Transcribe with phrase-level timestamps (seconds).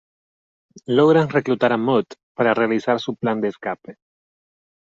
[0.99, 3.97] Logran reclutar a Mudd para realizar su plan de escape.